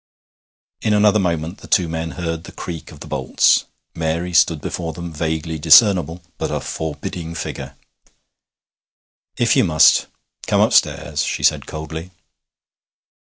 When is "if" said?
9.37-9.55